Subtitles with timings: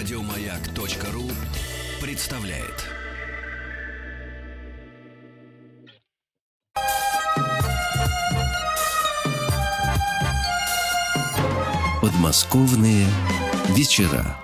[0.00, 1.30] Радиомаяк.ру
[2.00, 2.86] представляет.
[12.00, 13.04] Подмосковные
[13.76, 14.38] вечера.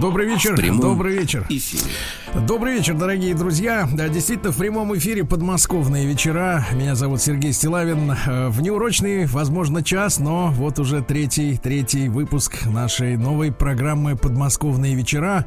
[0.00, 0.56] Добрый вечер.
[0.80, 1.46] Добрый вечер.
[1.48, 1.92] Эфире.
[2.32, 3.88] Добрый вечер, дорогие друзья.
[3.92, 6.64] Да, действительно, в прямом эфире подмосковные вечера.
[6.72, 8.12] Меня зовут Сергей Стилавин.
[8.12, 14.94] Э, в неурочный, возможно, час, но вот уже третий, третий выпуск нашей новой программы «Подмосковные
[14.94, 15.44] вечера».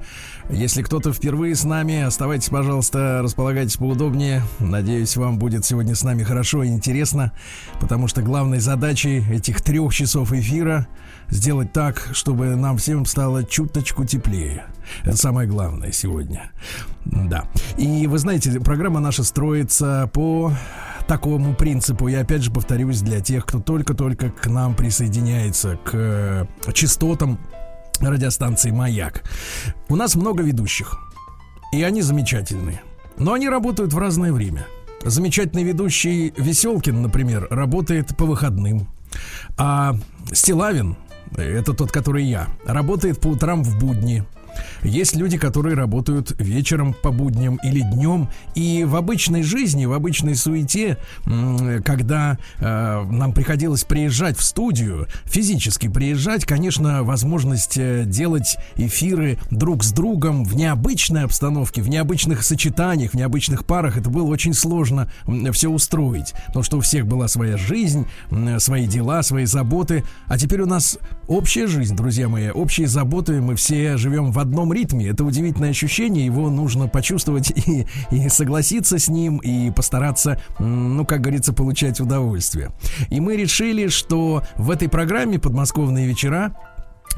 [0.49, 4.43] Если кто-то впервые с нами, оставайтесь, пожалуйста, располагайтесь поудобнее.
[4.59, 7.31] Надеюсь, вам будет сегодня с нами хорошо и интересно,
[7.79, 10.88] потому что главной задачей этих трех часов эфира
[11.29, 14.65] сделать так, чтобы нам всем стало чуточку теплее.
[15.03, 16.51] Это самое главное сегодня.
[17.05, 17.47] Да.
[17.77, 20.53] И вы знаете, программа наша строится по
[21.07, 22.07] такому принципу.
[22.07, 27.39] Я опять же повторюсь для тех, кто только-только к нам присоединяется к э, частотам
[27.99, 29.23] радиостанции «Маяк».
[29.90, 30.97] У нас много ведущих.
[31.71, 32.81] И они замечательные.
[33.18, 34.65] Но они работают в разное время.
[35.03, 38.87] Замечательный ведущий Веселкин, например, работает по выходным.
[39.57, 39.95] А
[40.31, 40.95] Стилавин,
[41.35, 44.23] это тот, который я, работает по утрам в будни.
[44.84, 48.29] Есть люди, которые работают вечером по будням или днем.
[48.55, 50.98] И в обычной жизни, в обычной суете,
[51.85, 59.84] когда э, нам приходилось приезжать в студию, физически приезжать, конечно, возможность э, делать эфиры друг
[59.84, 65.12] с другом в необычной обстановке, в необычных сочетаниях, в необычных парах, это было очень сложно
[65.51, 66.34] все устроить.
[66.47, 68.06] Потому что у всех была своя жизнь,
[68.57, 70.03] свои дела, свои заботы.
[70.28, 70.97] А теперь у нас
[71.28, 73.41] общая жизнь, друзья мои, общие заботы.
[73.41, 75.08] Мы все живем в одном ритме.
[75.08, 81.22] Это удивительное ощущение, его нужно почувствовать и, и согласиться с ним, и постараться, ну, как
[81.22, 82.72] говорится, получать удовольствие.
[83.09, 86.56] И мы решили, что в этой программе «Подмосковные вечера»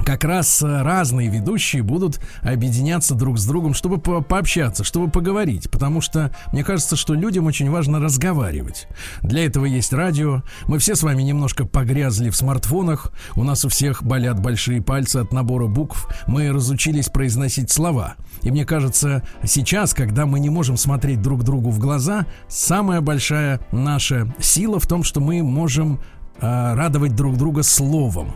[0.03, 5.69] как раз э, разные ведущие будут объединяться друг с другом, чтобы по пообщаться, чтобы поговорить.
[5.69, 8.87] Потому что мне кажется, что людям очень важно разговаривать.
[9.21, 10.41] Для этого есть радио.
[10.67, 13.11] Мы все с вами немножко погрязли в смартфонах.
[13.35, 16.07] У нас у всех болят большие пальцы от набора букв.
[16.27, 18.15] Мы разучились произносить слова.
[18.41, 23.59] И мне кажется, сейчас, когда мы не можем смотреть друг другу в глаза, самая большая
[23.71, 25.99] наша сила в том, что мы можем
[26.39, 28.33] э, радовать друг друга словом.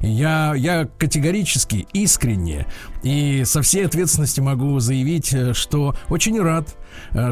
[0.00, 2.66] Я, я категорически, искренне
[3.02, 6.76] и со всей ответственностью могу заявить, э, что очень рад,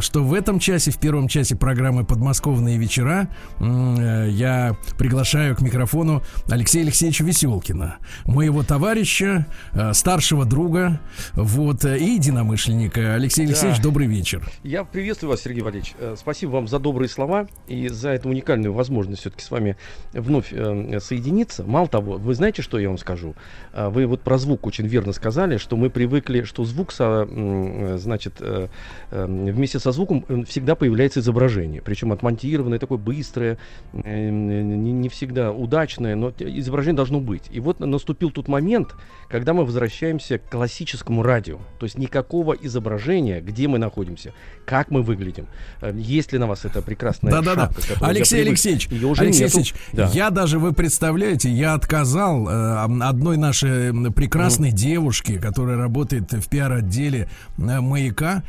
[0.01, 6.23] что в этом часе, в первом часе программы «Подмосковные вечера» э, я приглашаю к микрофону
[6.49, 7.97] Алексея Алексеевича Веселкина,
[8.27, 9.47] моего товарища,
[9.93, 11.01] старшего друга,
[11.35, 13.15] вот, и единомышленника.
[13.15, 13.53] Алексей да.
[13.53, 14.49] Алексеевич, добрый вечер.
[14.63, 15.95] Я приветствую вас, Сергей Валерьевич.
[16.17, 19.77] Спасибо вам за добрые слова и за эту уникальную возможность все-таки с вами
[20.13, 21.65] вновь соединиться.
[21.65, 23.35] Мало того, вы знаете, что я вам скажу?
[23.73, 28.69] Вы вот про звук очень верно сказали, что мы привыкли, что звук, значит, э,
[29.11, 29.27] э,
[29.59, 33.59] вместе со звуком э, всегда появляется изображение, причем отмонтированное, такое быстрое,
[33.93, 37.45] не всегда удачное, но изображение должно быть.
[37.51, 38.95] И вот наступил тот момент,
[39.29, 44.33] когда мы возвращаемся к классическому радио, то есть никакого изображения, где мы находимся,
[44.65, 45.47] как мы выглядим,
[45.95, 47.83] есть ли на вас эта прекрасная да, шапка.
[47.89, 48.07] Да, да.
[48.07, 50.11] Алексей Алексеевич, Алексей Алексеевич, да.
[50.15, 54.75] я даже, вы представляете, я отказал э, одной нашей прекрасной mm.
[54.75, 58.43] девушке, которая работает в пиар-отделе э, «Маяка»,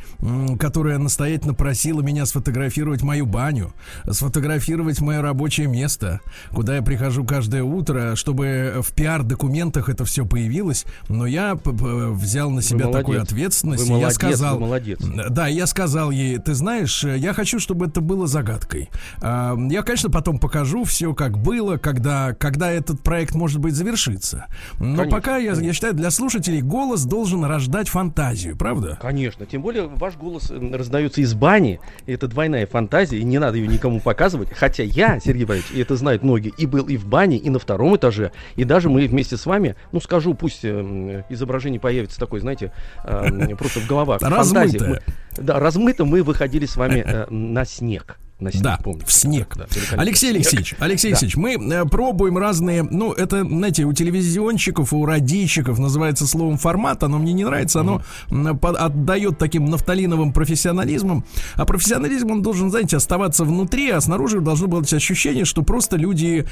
[0.58, 3.72] которая настоятельно просила меня сфотографировать мою баню,
[4.08, 10.84] сфотографировать мое рабочее место, куда я прихожу каждое утро, чтобы в пиар-документах это все появилось.
[11.08, 13.84] Но я взял на себя такую ответственность.
[13.84, 14.98] Вы молодец, я сказал, вы молодец.
[15.30, 18.90] Да, я сказал ей, ты знаешь, я хочу, чтобы это было загадкой.
[19.22, 24.46] А, я, конечно, потом покажу все, как было, когда, когда этот проект, может быть, завершится.
[24.78, 28.98] Но конечно, пока, я, я считаю, для слушателей голос должен должен рождать фантазию, правда?
[29.00, 29.46] Конечно.
[29.46, 31.80] Тем более ваш голос раздается из бани.
[32.06, 34.52] И это двойная фантазия, и не надо ее никому показывать.
[34.52, 37.58] Хотя я, Сергей Борисович, и это знают многие, и был и в бане, и на
[37.58, 38.32] втором этаже.
[38.56, 42.72] И даже мы вместе с вами, ну скажу, пусть э, изображение появится такое, знаете,
[43.04, 44.20] э, просто в головах.
[44.22, 45.02] Размытое.
[45.36, 48.62] Да, размыто мы выходили с вами э, на снег на снег.
[48.62, 49.54] Да, помните, в снег.
[49.56, 49.66] Да,
[49.96, 51.18] Алексей Алексееж, Алексей да.
[51.18, 57.02] Алексеевич, мы э, пробуем разные, ну, это, знаете, у телевизионщиков, у радищиков называется словом формат,
[57.02, 58.66] оно мне не нравится, оно угу.
[58.66, 64.92] отдает таким нафталиновым профессионализмом, а профессионализм, он должен, знаете, оставаться внутри, а снаружи должно быть
[64.92, 66.46] ощущение, что просто люди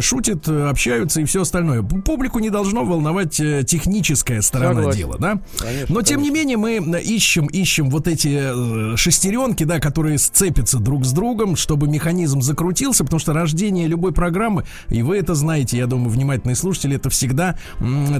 [0.00, 1.82] шутят, общаются и все остальное.
[1.82, 4.98] Публику не должно волновать э, техническая сторона Согласен.
[4.98, 5.40] дела, да?
[5.58, 6.22] Конечно, Но, тем конечно.
[6.22, 11.23] не менее, мы ищем, ищем вот эти э, шестеренки, да, которые сцепятся друг с другом,
[11.24, 16.10] другом, чтобы механизм закрутился, потому что рождение любой программы, и вы это знаете, я думаю,
[16.10, 17.58] внимательные слушатели, это всегда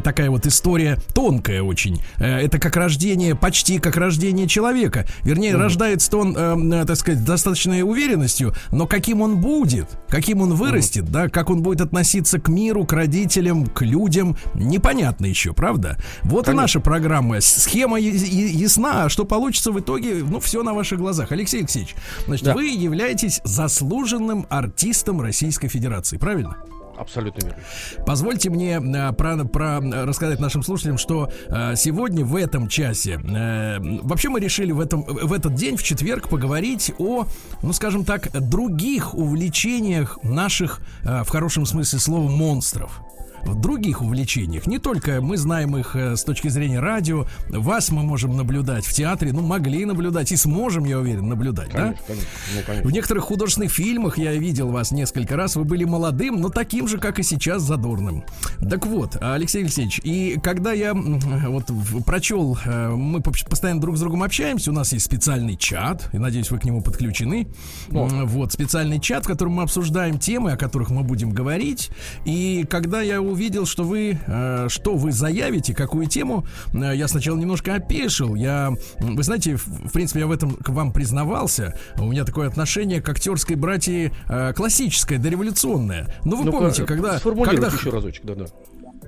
[0.03, 2.01] такая вот история тонкая очень.
[2.17, 5.07] Э, это как рождение, почти как рождение человека.
[5.23, 5.57] Вернее, mm.
[5.59, 11.05] рождается он, э, э, так сказать, достаточной уверенностью, но каким он будет, каким он вырастет,
[11.05, 11.11] mm.
[11.11, 15.99] да, как он будет относиться к миру, к родителям, к людям, непонятно еще, правда?
[16.23, 16.51] Вот Конечно.
[16.51, 17.41] и наша программа.
[17.43, 21.33] Схема ясна, а что получится в итоге, ну, все на ваших глазах.
[21.33, 21.95] Алексей Алексеевич,
[22.27, 22.55] значит, да.
[22.55, 26.59] вы являетесь заслуженным артистом Российской Федерации, правильно?
[26.97, 27.63] Абсолютно верно.
[28.07, 33.79] Позвольте мне э, про, про рассказать нашим слушателям, что э, сегодня в этом часе, э,
[34.03, 37.27] вообще мы решили в, этом, в этот день, в четверг, поговорить о,
[37.63, 43.01] ну скажем так, других увлечениях наших, э, в хорошем смысле слова, монстров
[43.45, 44.67] в других увлечениях.
[44.67, 48.93] Не только мы знаем их э, с точки зрения радио, вас мы можем наблюдать в
[48.93, 52.05] театре, ну, могли наблюдать и сможем, я уверен, наблюдать, конечно, да?
[52.07, 52.89] Конечно, ну, конечно.
[52.89, 56.99] В некоторых художественных фильмах я видел вас несколько раз, вы были молодым, но таким же,
[56.99, 58.25] как и сейчас, задорным.
[58.61, 61.65] Так вот, Алексей Алексеевич, и когда я вот
[62.07, 66.51] прочел, э, мы постоянно друг с другом общаемся, у нас есть специальный чат, и надеюсь,
[66.51, 67.47] вы к нему подключены.
[67.93, 68.09] О.
[68.25, 71.91] Вот, специальный чат, в котором мы обсуждаем темы, о которых мы будем говорить.
[72.25, 77.37] И когда я увидел, что вы, э, что вы заявите, какую тему, э, я сначала
[77.37, 78.35] немножко опешил.
[78.35, 81.79] Я, вы знаете, в, в принципе, я в этом к вам признавался.
[81.99, 86.15] У меня такое отношение к актерской братьи э, классическое, дореволюционное.
[86.25, 87.19] Ну, вы ну помните, когда...
[87.19, 87.67] когда...
[87.69, 88.47] еще разочек, да-да.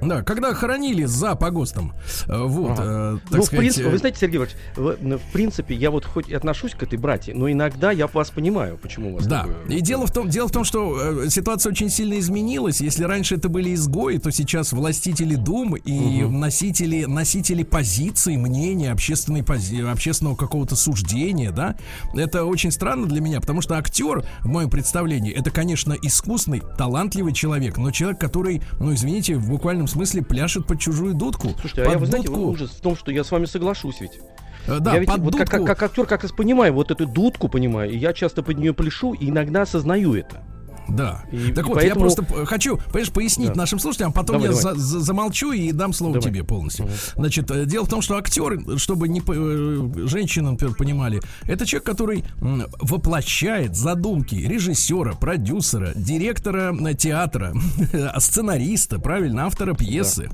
[0.00, 1.94] Да, когда хоронили за погостом.
[2.26, 2.82] Э, вот, ага.
[2.84, 3.46] э, так ну, сказать...
[3.46, 6.98] в принципе, вы знаете, Сергей Иванович, в, в принципе, я вот хоть отношусь к этой
[6.98, 9.76] братье, но иногда я вас понимаю, почему у вас Да, такое...
[9.76, 12.81] и дело в, том, дело в том, что э, ситуация очень сильно изменилась.
[12.81, 16.32] Если раньше это были изгои, то сейчас властители дум и угу.
[16.32, 19.82] носители, носители позиций, мнения, общественной пози...
[19.82, 21.76] общественного какого-то суждения, да,
[22.14, 27.32] это очень странно для меня, потому что актер, в моем представлении, это, конечно, искусный, талантливый
[27.32, 31.50] человек, но человек, который, ну, извините, в буквальном буквальном смысле пляшет под чужую дудку.
[31.61, 34.21] Слушайте, под а я, вы знаете, ужас в том, что я с вами соглашусь ведь.
[34.67, 37.49] Э, да, я ведь, вот как, как, как актер как раз понимаю, вот эту дудку
[37.49, 40.43] понимаю, и я часто под нее пляшу, и иногда осознаю это.
[40.88, 41.25] Да.
[41.33, 41.85] И, так и вот, поэтому...
[41.85, 43.55] я просто хочу, понимаешь, пояснить да.
[43.55, 44.77] нашим слушателям, а потом давай, я давай.
[44.77, 46.31] За, за, замолчу и дам слово давай.
[46.31, 46.87] тебе полностью.
[46.87, 47.00] Давай.
[47.17, 51.87] Значит, э, дело в том, что актер, чтобы не э, женщины, например, понимали, это человек,
[51.87, 57.55] который воплощает задумки режиссера, продюсера, директора э, театра,
[58.19, 60.31] сценариста, правильно, автора пьесы.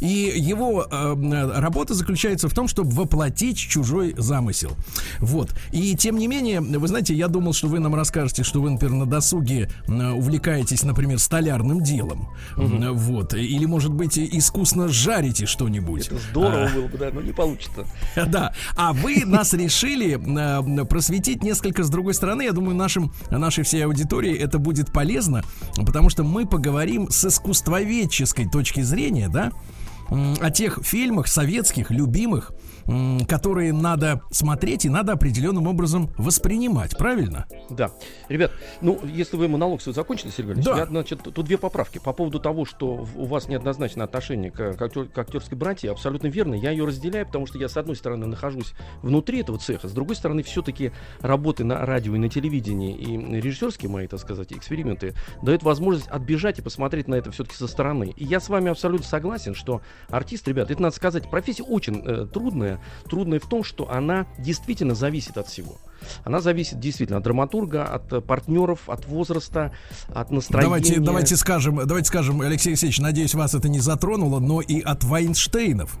[0.00, 0.06] Да.
[0.06, 4.72] И его э, работа заключается в том, чтобы воплотить чужой замысел.
[5.18, 5.54] Вот.
[5.72, 8.94] И тем не менее, вы знаете, я думал, что вы нам расскажете, что вы, например,
[8.96, 9.70] на досуге
[10.14, 12.92] увлекаетесь, например, столярным делом, угу.
[12.92, 16.06] вот, или, может быть, искусно жарите что-нибудь.
[16.08, 17.86] Это здорово а, было бы, да, но не получится.
[18.26, 22.42] Да, а вы нас решили э, просветить несколько с другой стороны.
[22.42, 25.42] Я думаю, нашим, нашей всей аудитории это будет полезно,
[25.76, 29.52] потому что мы поговорим с искусствоведческой точки зрения, да,
[30.10, 32.52] о тех фильмах советских, любимых,
[33.28, 37.46] которые надо смотреть и надо определенным образом воспринимать, правильно?
[37.70, 37.90] Да.
[38.28, 40.78] Ребят, ну, если вы монолог свой закончили, Сергей да.
[40.78, 41.98] я, значит, тут две поправки.
[41.98, 46.28] По поводу того, что у вас неоднозначное отношение к, к, актер, к актерской братье, абсолютно
[46.28, 46.54] верно.
[46.54, 50.16] Я ее разделяю, потому что я, с одной стороны, нахожусь внутри этого цеха, с другой
[50.16, 55.62] стороны, все-таки работы на радио и на телевидении и режиссерские мои, так сказать, эксперименты дают
[55.62, 58.14] возможность отбежать и посмотреть на это все-таки со стороны.
[58.16, 62.26] И я с вами абсолютно согласен, что артист, ребят, это надо сказать, профессия очень э,
[62.32, 65.78] трудная, трудное, в том, что она действительно зависит от всего.
[66.24, 69.72] Она зависит действительно от драматурга, от партнеров, от возраста,
[70.08, 70.66] от настроения.
[70.66, 75.04] Давайте, давайте скажем, давайте скажем, Алексей Алексеевич, надеюсь, вас это не затронуло, но и от
[75.04, 75.98] Вайнштейнов.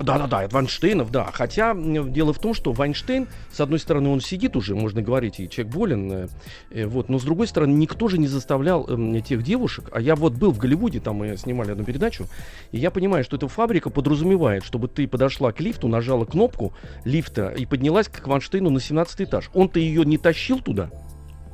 [0.00, 1.30] Да-да-да, Вайнштейнов, да.
[1.32, 5.48] Хотя дело в том, что Вайнштейн, с одной стороны, он сидит уже, можно говорить, и
[5.48, 6.28] человек болен, э,
[6.70, 10.16] э, вот, но с другой стороны, никто же не заставлял э, тех девушек, а я
[10.16, 12.26] вот был в Голливуде, там мы снимали одну передачу,
[12.72, 16.72] и я понимаю, что эта фабрика подразумевает, чтобы ты подошла к лифту, нажала кнопку
[17.04, 19.50] лифта и поднялась к Вайнштейну на 17 этаж.
[19.52, 20.90] Он-то ее не тащил туда,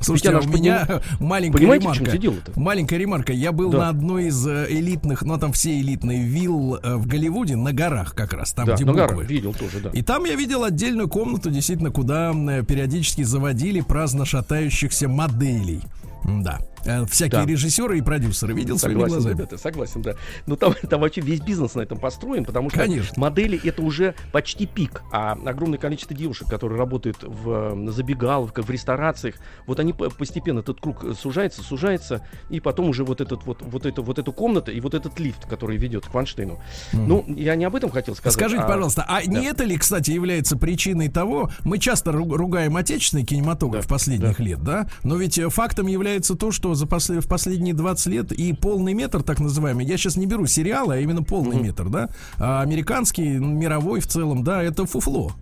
[0.01, 2.53] Слушайте, а у меня маленькая Понимаете, ремарка.
[2.61, 3.33] Маленькая ремарка.
[3.33, 3.79] Я был да.
[3.79, 8.15] на одной из э, элитных, ну там все элитные вилл э, в Голливуде, на горах
[8.15, 9.07] как раз, там, да, где на буквы.
[9.09, 9.91] Горах, видел тоже, да.
[9.91, 15.83] И там я видел отдельную комнату, действительно, куда периодически заводили праздно шатающихся моделей.
[16.25, 16.61] Да.
[16.87, 17.47] Э, всякие Да.
[17.47, 18.55] режиссеры и продюсеры.
[18.55, 19.33] Видел своими Согласен, глазами.
[19.35, 20.15] ребята, согласен, да.
[20.47, 23.15] Но там, там вообще весь бизнес на этом построен, потому что Конечно.
[23.21, 29.37] модели это уже почти пик, а огромное количество девушек, которые работают в забегаловках, в ресторациях,
[29.67, 33.87] вот они по- постепенно этот круг сужается, сужается, и потом уже вот этот вот вот
[33.87, 36.61] это вот эту комната и вот этот лифт, который ведет к Ванштейну.
[36.93, 38.35] Ну, я не об этом хотел сказать.
[38.35, 39.27] Скажите, а- пожалуйста, а да.
[39.27, 44.39] не это ли, кстати, является причиной того, мы часто ру- ругаем отечественный кинематограф Да, последних
[44.41, 44.87] лет, да?
[45.03, 48.95] Но ведь э, фактом является то, что за после- в последние 20 лет и полный
[48.95, 52.11] метр, так называемый, я сейчас не беру сериалы, а именно полный метр, да?
[52.39, 55.33] А американский, мировой в целом, да, это фуфло.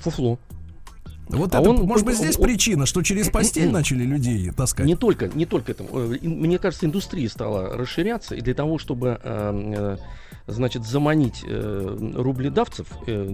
[0.00, 0.38] Фуфло.
[1.28, 4.86] Вот А это, он- может быть, здесь он- причина, что через постель начали людей таскать.
[4.86, 5.84] Не только, не только это.
[5.92, 9.96] Э, Мне кажется, индустрия стала расширяться, и для того, чтобы, э, э,
[10.46, 13.28] значит, заманить э, рубледавцев, э,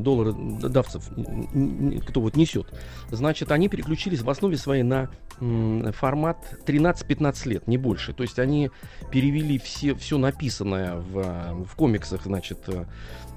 [1.55, 2.67] н- кто вот несет,
[3.11, 8.13] значит, они переключились в основе своей на м, формат 13-15 лет, не больше.
[8.13, 8.71] То есть они
[9.11, 12.85] перевели все, все написанное в, э, в комиксах, значит, э,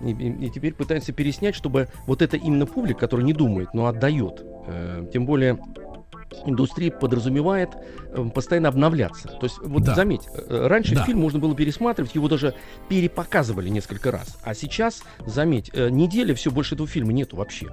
[0.01, 0.11] и-
[0.45, 4.41] и теперь пытаются переснять, чтобы вот это именно публика, которая не думает, но отдает.
[4.67, 5.59] Э, Тем более
[6.45, 7.69] индустрия подразумевает
[8.09, 9.27] э, постоянно обновляться.
[9.27, 9.95] То есть, вот Да.
[9.95, 11.03] заметь, э, раньше Да.
[11.03, 12.53] фильм можно было пересматривать, его даже
[12.89, 14.37] перепоказывали несколько раз.
[14.43, 17.67] А сейчас, заметь, э, недели все больше этого фильма нету вообще.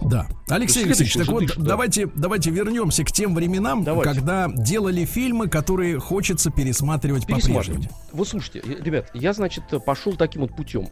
[0.00, 0.26] Да.
[0.48, 1.54] Алексей Алексеевич, так вот, да.
[1.58, 4.14] давайте, давайте вернемся к тем временам, Давайте.
[4.14, 7.66] когда делали фильмы, которые хочется пересматривать Пересматривать.
[7.66, 7.96] по-прежнему.
[8.12, 10.88] Вот слушайте, ребят, я, значит, пошел таким вот путем.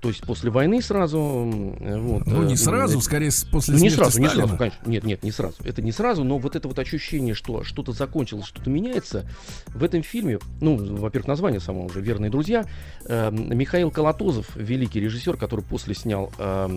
[0.04, 1.18] то есть после войны сразу.
[1.18, 4.46] м, Вот, Ну, э, не сразу, скорее с- после ну, не сразу, не Сталина.
[4.49, 4.78] сразу, конечно.
[4.90, 5.54] Нет, нет, не сразу.
[5.64, 9.25] Это не сразу, но вот это вот ощущение, что что-то закончилось, что-то меняется,
[9.68, 12.66] в этом фильме, ну, во-первых, название само уже «Верные друзья»,
[13.06, 16.68] э, Михаил Колотозов, великий режиссер, который после снял э,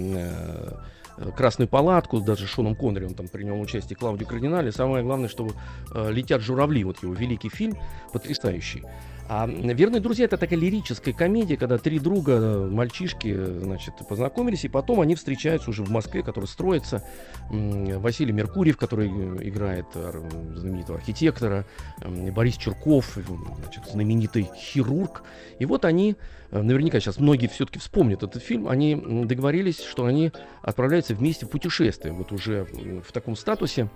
[1.18, 4.70] э, «Красную палатку», даже Шоном Коннери, он там принял участие, Клаудио Кардинали.
[4.70, 5.50] Самое главное, что
[5.94, 7.76] э, «Летят журавли», вот его великий фильм,
[8.14, 8.84] потрясающий.
[9.30, 14.64] А «Верные друзья»— это такая лирическая комедия, когда три друга, э, мальчишки, э, значит, познакомились,
[14.64, 17.04] и потом они встречаются уже в Москве, которая строится.
[17.50, 21.66] Василий Меркурьев, который э, играет знаменитого архитектора,
[22.06, 23.22] Борис Черков, э,
[23.62, 25.24] значит, знаменитый хирург.
[25.60, 26.16] И вот они,
[26.52, 30.32] наверняка сейчас многие все-таки вспомнят этот фильм, они договорились, что они
[30.62, 32.66] отправляются вместе в путешествие, вот уже
[33.06, 33.90] в таком статусе.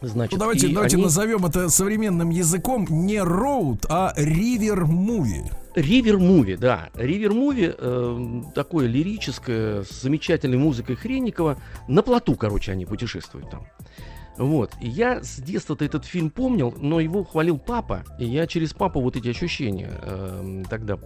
[0.00, 5.42] Значит, Ну, давайте, давайте они- назовем это современным языком не роуд, а ривер муви.
[5.74, 6.88] Ривер Муви, да.
[6.94, 11.56] Ривер Муви, э, такое лирическое, с замечательной музыкой Хренникова.
[11.86, 13.64] На плоту, короче, они путешествуют там.
[14.38, 14.70] Вот.
[14.80, 19.00] И я с детства-то этот фильм помнил, но его хвалил папа, и я через папу
[19.00, 20.96] вот эти ощущения э, тогда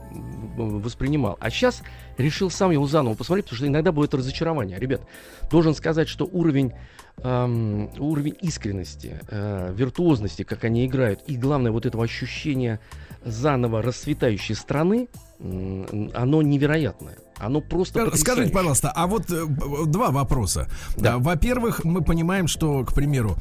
[0.57, 1.39] воспринимал.
[1.41, 1.83] А сейчас
[2.19, 4.79] решил сам его заново посмотреть, потому что иногда бывает разочарование.
[4.79, 5.01] Ребят,
[5.51, 6.73] должен сказать, что уровень,
[7.19, 12.81] эм, уровень искренности, э, виртуозности, как они играют, и главное вот этого ощущения
[13.25, 15.09] заново расцветающей страны,
[15.41, 17.17] м, оно невероятное.
[17.43, 19.47] Оно просто Скажите, пожалуйста, а вот э,
[19.87, 20.69] два вопроса.
[20.97, 21.15] Да.
[21.15, 23.37] А, Во-первых, мы понимаем, что, к примеру,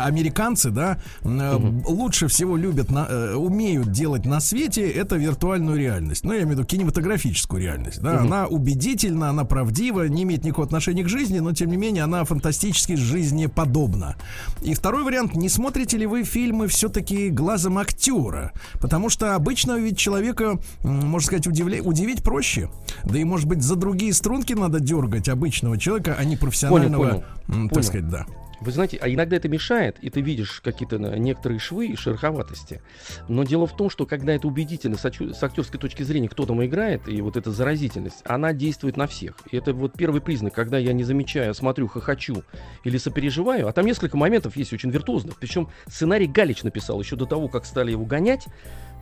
[0.00, 1.82] американцы, да, э, Мгм.
[1.86, 6.24] лучше всего любят, на- э, умеют делать на свете это виртуальную реальность.
[6.24, 8.00] Ну, я имею в виду кинематографическую реальность.
[8.00, 8.26] Да, Мгм.
[8.32, 12.24] она убедительна, она правдива, не имеет никакого отношения к жизни, но тем не менее она
[12.24, 14.16] фантастически жизнеподобна.
[14.62, 18.52] И второй вариант: не смотрите ли вы фильмы все-таки глазом актера?
[18.80, 21.82] Потому что обычно ведь человека, можно сказать, сказать, удивля...
[21.82, 22.68] удивить проще.
[23.04, 27.24] Да и, может быть, за другие струнки надо дергать обычного человека, а не профессионального, Понял,
[27.46, 27.68] понял.
[27.70, 28.26] так сказать, да.
[28.62, 32.80] Вы знаете, а иногда это мешает, и ты видишь какие-то некоторые швы и шероховатости.
[33.26, 36.64] Но дело в том, что когда это убедительно с, с актерской точки зрения, кто там
[36.64, 39.34] играет, и вот эта заразительность, она действует на всех.
[39.50, 42.44] И это вот первый признак, когда я не замечаю, смотрю, хохочу
[42.84, 43.66] или сопереживаю.
[43.66, 45.38] А там несколько моментов есть очень виртуозных.
[45.38, 48.46] Причем сценарий Галич написал еще до того, как стали его гонять.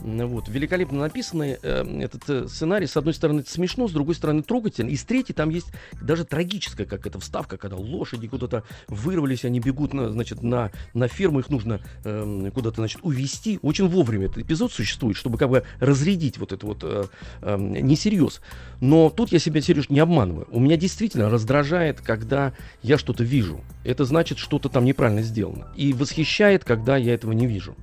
[0.03, 2.87] Вот, великолепно написанный э, этот э, сценарий.
[2.87, 4.91] С одной стороны, это смешно, с другой стороны, трогательно.
[4.91, 5.69] И с третьей там есть
[6.01, 11.09] даже трагическая, как эта вставка, когда лошади куда-то вырвались, они бегут на, значит, на, на
[11.09, 13.59] ферму, их нужно э, куда-то, значит, увести.
[13.63, 17.05] Очень вовремя этот эпизод существует, чтобы как бы разрядить вот это вот э,
[17.43, 18.41] э, несерьез.
[18.81, 20.47] Но тут я себя, Сереж, не обманываю.
[20.51, 23.61] У меня действительно раздражает, когда я что-то вижу.
[23.85, 25.69] Это значит, что-то там неправильно сделано.
[25.77, 27.77] И восхищает, когда я этого не вижу.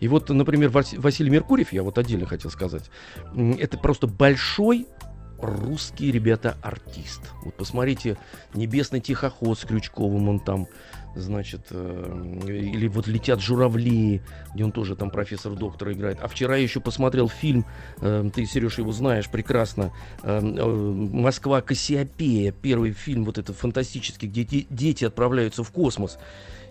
[0.00, 2.90] И вот, например, Василий Меркурьев, я вот отдельно хотел сказать,
[3.58, 4.86] это просто большой
[5.40, 7.20] русский, ребята, артист.
[7.44, 8.16] Вот посмотрите,
[8.54, 10.66] «Небесный тихоход» с Крючковым, он там,
[11.14, 14.20] значит, э, или вот «Летят журавли»,
[14.54, 16.18] где он тоже там профессор-доктор играет.
[16.20, 17.64] А вчера я еще посмотрел фильм,
[18.00, 24.66] э, ты, Сереж, его знаешь прекрасно, э, «Москва Кассиопея», первый фильм вот этот фантастический, где
[24.68, 26.18] дети отправляются в космос.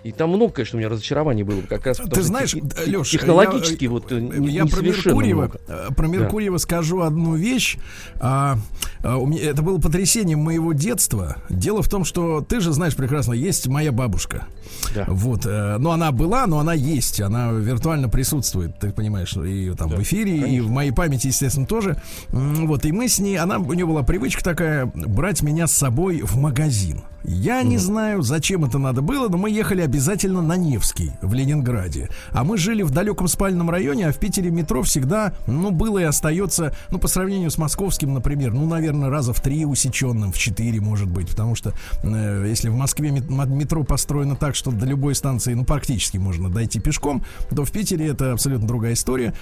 [0.08, 1.98] И там много, конечно, у меня разочарований было как раз.
[1.98, 5.60] Ты знаешь, Леш, технологически я, вот я про Меркурьева, много.
[5.68, 6.60] Э, про Меркурьева да.
[6.60, 7.78] скажу одну вещь.
[8.22, 8.58] А,
[9.04, 11.36] а, у меня, это было потрясением моего детства.
[11.50, 14.48] Дело в том, что ты же знаешь прекрасно, есть моя бабушка.
[14.96, 15.04] Да.
[15.10, 19.90] Вот, э, но она была, но она есть, она виртуально присутствует, ты понимаешь, и там
[19.90, 20.56] да, в эфире, конечно.
[20.56, 22.02] и в моей памяти, естественно, тоже.
[22.30, 26.22] Вот, и мы с ней, она, у нее была привычка такая брать меня с собой
[26.22, 27.02] в магазин.
[27.30, 32.10] Я не знаю, зачем это надо было, но мы ехали обязательно на Невский в Ленинграде.
[32.32, 36.04] А мы жили в далеком спальном районе, а в Питере метро всегда, ну, было и
[36.04, 40.80] остается, ну, по сравнению с московским, например, ну, наверное, раза в три усеченным, в четыре,
[40.80, 45.54] может быть, потому что э, если в Москве метро построено так, что до любой станции,
[45.54, 49.34] ну, практически можно дойти пешком, то в Питере это абсолютно другая история.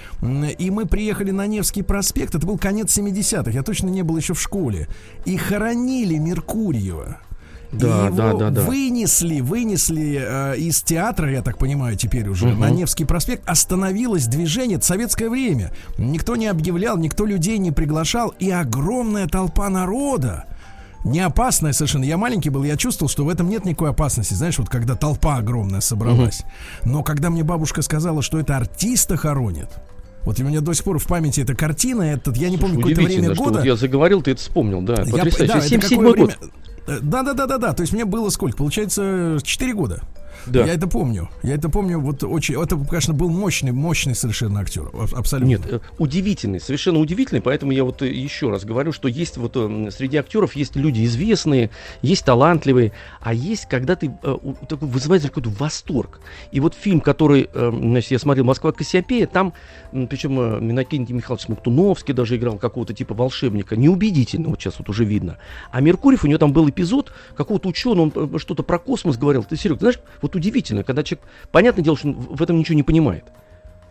[0.57, 4.33] И мы приехали на Невский проспект, это был конец 70-х, я точно не был еще
[4.33, 4.87] в школе,
[5.25, 7.19] и хоронили Меркурьева.
[7.71, 8.61] Да, его да, да, да.
[8.61, 12.61] Вынесли, вынесли э, из театра, я так понимаю, теперь уже угу.
[12.61, 13.47] на Невский проспект.
[13.47, 15.71] Остановилось движение, это советское время.
[15.97, 18.33] Никто не объявлял, никто людей не приглашал.
[18.39, 20.45] И огромная толпа народа
[21.03, 22.03] не опасная совершенно.
[22.03, 24.33] Я маленький был, я чувствовал, что в этом нет никакой опасности.
[24.33, 26.41] Знаешь, вот когда толпа огромная собралась.
[26.81, 26.89] Угу.
[26.91, 29.69] Но когда мне бабушка сказала, что это артиста хоронит,
[30.23, 33.01] вот у меня до сих пор в памяти эта картина, этот, я не помню, какое-то
[33.01, 33.59] время года.
[33.59, 35.03] Вот я заговорил, ты это вспомнил, да.
[35.05, 36.15] Я, да, 77 год.
[36.15, 36.35] Время...
[36.87, 37.73] Да, да, да, да, да.
[37.73, 38.57] То есть мне было сколько?
[38.57, 40.01] Получается, 4 года.
[40.45, 40.65] Да.
[40.65, 41.29] Я это помню.
[41.43, 41.99] Я это помню.
[41.99, 42.61] Вот очень.
[42.61, 44.89] Это, конечно, был мощный, мощный совершенно актер.
[45.13, 45.49] Абсолютно.
[45.49, 47.41] Нет, э, удивительный, совершенно удивительный.
[47.41, 51.03] Поэтому я вот э, еще раз говорю, что есть вот э, среди актеров есть люди
[51.05, 51.71] известные,
[52.01, 54.11] есть талантливые, а есть, когда ты
[54.69, 56.19] такой вызывается какой-то восторг.
[56.51, 59.53] И вот фильм, который, значит, я смотрел Москва Кассиопея, там,
[60.09, 65.37] причем Минакентий Михайлович Смоктуновский даже играл какого-то типа волшебника, неубедительно, вот сейчас вот уже видно.
[65.71, 69.43] А Меркурьев, у него там был эпизод какого-то ученого, он что-то про космос говорил.
[69.43, 72.83] Ты, Серег, знаешь, вот удивительно, когда человек, понятное дело, что он в этом ничего не
[72.83, 73.25] понимает.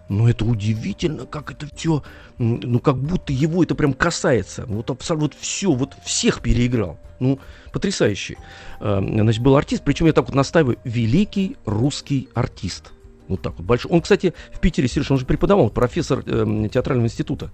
[0.09, 2.03] Но это удивительно, как это все,
[2.39, 4.65] ну как будто его это прям касается.
[4.67, 6.99] Вот абсолютно вот все, вот всех переиграл.
[7.21, 7.39] Ну,
[7.73, 8.37] потрясающий.
[8.81, 12.93] А, значит, был артист, причем я так вот настаиваю, великий русский артист.
[13.29, 13.91] Вот так вот большой.
[13.91, 17.51] Он, кстати, в Питере, Сереж, он же преподавал, профессор э, театрального института.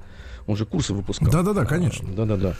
[0.47, 1.31] Он же курсы выпускал.
[1.31, 2.09] Да-да-да, конечно.
[2.13, 2.55] Да-да-да.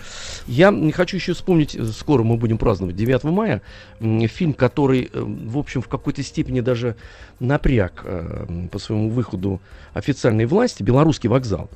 [0.47, 3.63] Я хочу еще вспомнить, э, скоро мы будем праздновать 9 мая,
[4.01, 6.97] фильм, который, э, в общем, в какой-то степени даже
[7.41, 9.61] напряг э, по своему выходу
[9.93, 11.71] официальной власти, «Белорусский вокзал».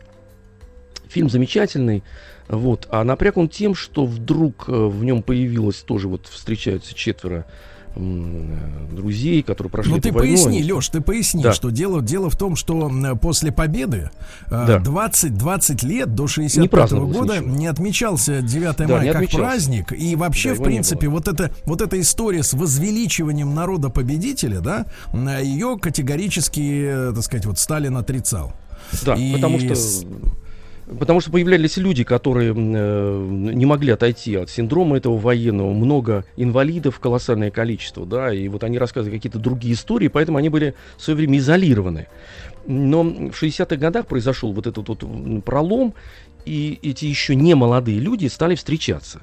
[1.09, 2.03] Фильм замечательный,
[2.49, 7.47] вот, а напряг он тем, что вдруг в нем появилось тоже, вот встречаются четверо
[7.97, 10.63] друзей, которые прошли Ну ты войну, поясни.
[10.63, 11.53] Леш, ты поясни, да.
[11.53, 14.11] что дело, дело в том, что после победы
[14.47, 14.79] э, да.
[14.79, 17.55] 20-20 лет до 65 -го года ничего.
[17.55, 19.39] не отмечался 9 да, мая как отмечался.
[19.39, 19.93] праздник.
[19.93, 24.87] И вообще, да, в принципе, вот эта, вот эта история с возвеличиванием народа победителя, да,
[25.41, 28.55] ее категорически, э, так сказать, вот Сталин отрицал.
[29.05, 29.75] Да, и потому что
[30.87, 37.01] Потому что появлялись люди, которые э, не могли отойти от синдрома этого военного, много инвалидов,
[37.01, 41.17] колоссальное количество, да, и вот они рассказывали какие-то другие истории, поэтому они были в свое
[41.17, 42.09] время изолированы.
[42.67, 45.95] Но в 60-х годах произошел вот этот вот пролом,
[46.45, 49.21] и эти еще не молодые люди стали встречаться.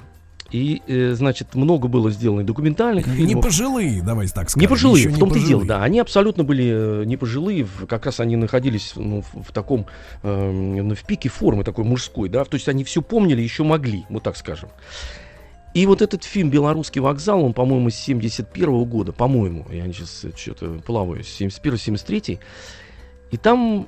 [0.51, 3.35] И, э, значит, много было сделано документальных фильмов.
[3.35, 4.61] Не пожилые, давайте так скажем.
[4.61, 5.83] Не пожилые, Еще в том-то и дело, да.
[5.83, 9.85] Они абсолютно были э, не пожилые, как раз они находились ну, в, в таком,
[10.23, 12.43] ну, в пике формы такой мужской, да.
[12.43, 14.69] То есть они все помнили, еще могли, вот так скажем.
[15.73, 20.81] И вот этот фильм «Белорусский вокзал», он, по-моему, с 71 года, по-моему, я сейчас что-то
[20.85, 22.39] плаваю, 71-73,
[23.31, 23.87] и там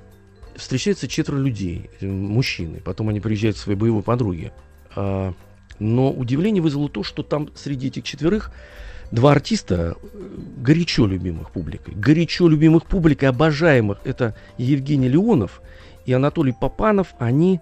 [0.56, 4.54] встречаются четверо людей, э, мужчины, потом они приезжают к своей боевой подруге.
[4.96, 5.34] А,
[5.80, 8.52] Но удивление вызвало то, что там среди этих четверых
[9.12, 11.94] два артиста э, горячо любимых публикой.
[11.96, 14.00] Горячо любимых публикой, обожаемых.
[14.04, 15.62] Это Евгений Леонов
[16.06, 17.14] и Анатолий Попанов.
[17.20, 17.60] Они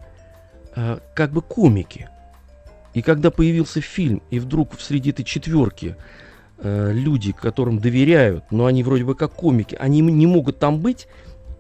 [0.76, 2.10] э, как бы комики.
[2.94, 5.96] И когда появился фильм, и вдруг среди этой четверки
[6.58, 11.08] э, люди, которым доверяют, но они вроде бы как комики, они не могут там быть.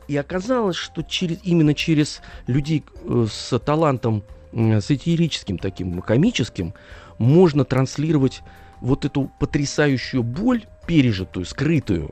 [0.07, 6.73] И оказалось, что через, именно через людей э, с талантом сатирическим таким, комическим,
[7.17, 8.41] можно транслировать
[8.79, 12.11] вот эту потрясающую боль, пережитую, скрытую.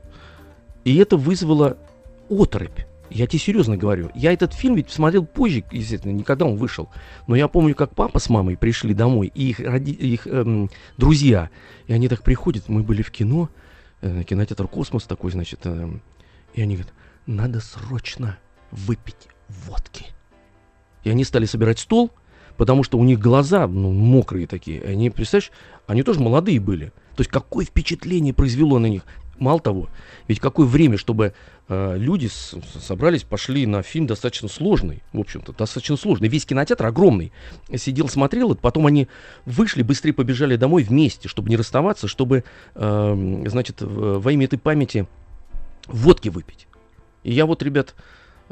[0.84, 1.76] И это вызвало
[2.28, 2.80] оторопь.
[3.10, 4.10] Я тебе серьезно говорю.
[4.14, 6.88] Я этот фильм ведь смотрел позже, естественно, не когда он вышел.
[7.26, 11.50] Но я помню, как папа с мамой пришли домой, и их, роди- их эм, друзья.
[11.88, 13.50] И они так приходят, мы были в кино,
[14.00, 15.66] э, кинотеатр «Космос» такой, значит.
[15.66, 16.02] эм,
[16.54, 16.94] и они говорят,
[17.26, 18.38] надо срочно
[18.70, 20.06] выпить водки.
[21.02, 22.12] И они стали собирать стол,
[22.60, 24.82] потому что у них глаза ну, мокрые такие.
[24.82, 25.50] Они, представляешь,
[25.86, 26.92] они тоже молодые были.
[27.16, 29.06] То есть какое впечатление произвело на них.
[29.38, 29.88] Мало того,
[30.28, 31.32] ведь какое время, чтобы
[31.68, 36.28] э, люди с- собрались, пошли на фильм достаточно сложный, в общем-то, достаточно сложный.
[36.28, 37.32] Весь кинотеатр огромный.
[37.74, 39.08] Сидел, смотрел, это, потом они
[39.46, 42.44] вышли, быстрее побежали домой вместе, чтобы не расставаться, чтобы,
[42.74, 45.08] э, значит, во имя этой памяти
[45.86, 46.66] водки выпить.
[47.22, 47.94] И я вот, ребят,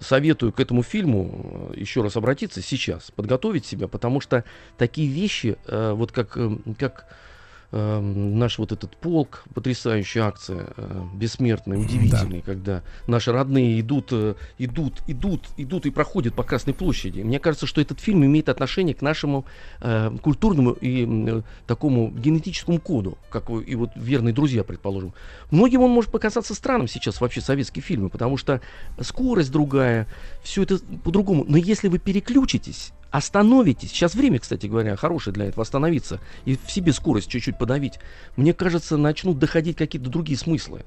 [0.00, 4.44] советую к этому фильму э, еще раз обратиться сейчас, подготовить себя, потому что
[4.76, 7.06] такие вещи, э, вот как, э, как
[7.72, 14.34] э, наш вот этот полк, потрясающая акция, э, бессмертная, удивительная, когда наши родные идут, э,
[14.58, 17.20] идут, идут, идут и проходят по Красной площади.
[17.20, 19.44] Мне кажется, что этот фильм имеет отношение к нашему
[19.80, 25.14] э, культурному и э, такому генетическому коду, как и вот верные друзья, предположим.
[25.50, 28.60] Многим он может показаться странным сейчас вообще советские фильмы, потому что
[29.00, 30.06] скорость другая,
[30.42, 31.44] все это по-другому.
[31.48, 36.70] Но если вы переключитесь, остановитесь, сейчас время, кстати говоря, хорошее для этого, остановиться и в
[36.70, 37.98] себе скорость чуть-чуть подавить,
[38.36, 40.84] мне кажется, начнут доходить какие-то другие смыслы.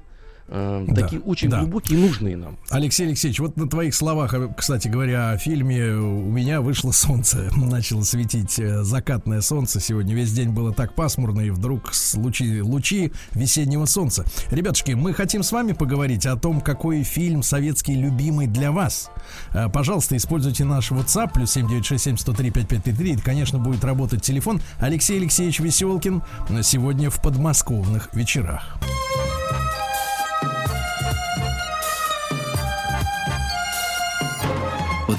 [0.48, 1.60] Э, Да, такие очень да.
[1.60, 2.58] глубокие и нужные нам.
[2.70, 7.50] Алексей Алексеевич, вот на твоих словах, э, кстати говоря, о фильме у меня вышло солнце,
[7.56, 9.80] начало светить э, закатное солнце.
[9.80, 14.24] Сегодня весь день было так пасмурно, и вдруг лучи, лучи весеннего солнца.
[14.50, 19.10] Ребятушки, мы хотим с вами поговорить о том, какой фильм советский любимый для вас.
[19.52, 23.14] Э, Пожалуйста, используйте наш WhatsApp, плюс 7967-103-5533.
[23.14, 24.60] Это, конечно, будет работать телефон.
[24.78, 26.22] Алексей Алексеевич Веселкин
[26.62, 28.78] сегодня в подмосковных вечерах.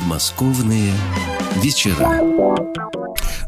[0.04, 0.92] Подмосковные
[1.62, 2.20] вечера.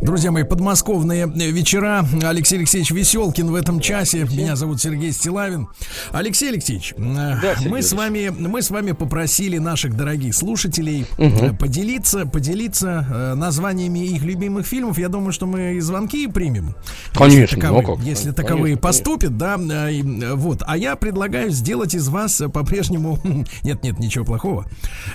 [0.05, 2.05] Друзья мои, подмосковные вечера.
[2.21, 4.25] Алексей Алексеевич Веселкин в этом часе.
[4.25, 5.67] Меня зовут Сергей Стилавин.
[6.11, 11.53] Алексей Алексеевич, э, Сергей мы с вами мы с вами попросили наших дорогих слушателей э,
[11.53, 14.99] поделиться поделиться э, названиями их любимых фильмов.
[14.99, 16.75] Я думаю, что мы и звонки примем.
[17.15, 18.81] Конечно, если таковые, ну как, если конечно, таковые конечно.
[18.81, 19.57] поступят, да.
[19.57, 20.03] э, и,
[20.35, 20.61] вот.
[20.67, 23.19] А я предлагаю сделать из вас по-прежнему
[23.63, 24.67] нет нет ничего плохого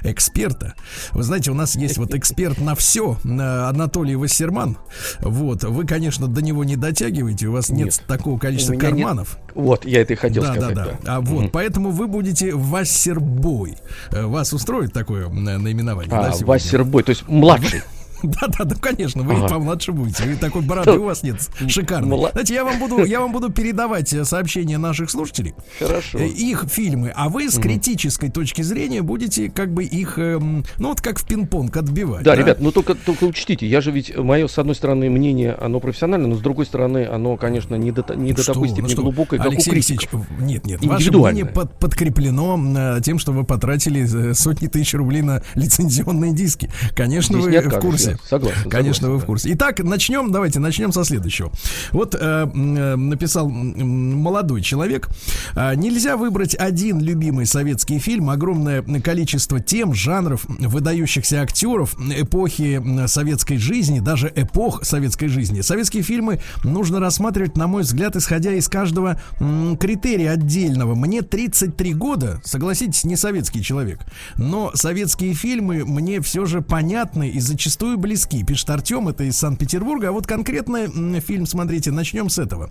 [0.03, 0.75] эксперта.
[1.13, 4.80] Вы знаете, у нас есть вот эксперт на все Анатолий Вассерман.
[5.21, 8.03] Вот, вы, конечно, до него не дотягиваете, у вас нет, Нет.
[8.07, 9.39] такого количества меня нет карманов.
[9.55, 10.75] Вот, я это и хотел да, сказать.
[10.75, 10.91] да, да.
[11.03, 11.17] да.
[11.17, 13.77] А вот, поэтому вы будете Вассербой.
[14.11, 16.13] Э, Вас устроит такое м, наименование?
[16.13, 16.47] А, да, сегодня?
[16.47, 17.83] Вассербой, то есть младший.
[18.41, 19.49] Да, да, да, конечно, вы Ага.
[19.49, 20.25] помладше будете.
[20.25, 21.37] Вы такой бороды у вас нет.
[21.69, 22.07] Шикарно.
[22.17, 26.19] Мла- Знаете, я вам буду, я вам буду передавать э, сообщения наших слушателей, Хорошо.
[26.19, 30.89] э, их фильмы, а вы с критической точки зрения будете как бы их, эм, ну
[30.91, 32.23] вот как в пинг-понг отбивать.
[32.25, 35.81] Да, ребят, ну только, только учтите, я же ведь, мое, с одной стороны, мнение, оно
[35.81, 39.03] профессиональное, но с другой стороны, оно, конечно, не до, не до такой Ну степени что,
[39.03, 40.15] глубокое, как Алексей у критиков.
[40.15, 42.59] Алексеевич, нет, нет, ваше мнение под- подкреплено
[42.99, 46.71] э, тем, что вы потратили э, сотни тысяч рублей на лицензионные диски.
[46.95, 47.83] Конечно, Здесь вы в откажешь,
[48.19, 48.29] курсе.
[48.29, 49.53] согласен, Конечно, согласен, вы в курсе.
[49.55, 50.33] Итак, начнем.
[50.33, 51.53] Давайте начнем со следующего.
[51.93, 55.09] Вот э, э, написал молодой человек.
[55.55, 58.31] А, Нельзя выбрать один любимый советский фильм.
[58.31, 65.61] Огромное количество тем, жанров, выдающихся актеров, эпохи советской жизни, даже эпох советской жизни.
[65.61, 70.95] Советские фильмы нужно рассматривать, на мой взгляд, исходя из каждого м, критерия отдельного.
[70.95, 74.01] Мне 33 года, согласитесь, не советский человек.
[74.37, 80.09] Но советские фильмы мне все же понятны и зачастую близки, пишет Артем, это из Санкт-Петербурга.
[80.09, 82.71] А вот конкретно фильм, смотрите, начнем с этого.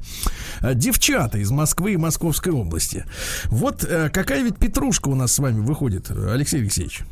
[0.62, 3.06] Э, Девчата из Москвы и Московской области.
[3.46, 7.04] Вот э, какая ведь петрушка у нас с вами выходит, Алексей Алексеевич.